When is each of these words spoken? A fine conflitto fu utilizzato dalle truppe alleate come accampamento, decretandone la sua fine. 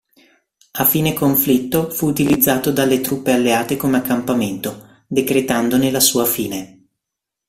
A 0.79 0.85
fine 0.85 1.13
conflitto 1.13 1.91
fu 1.91 2.07
utilizzato 2.07 2.71
dalle 2.71 3.01
truppe 3.01 3.33
alleate 3.33 3.77
come 3.77 3.97
accampamento, 3.97 5.03
decretandone 5.05 5.91
la 5.91 5.99
sua 5.99 6.25
fine. 6.25 6.87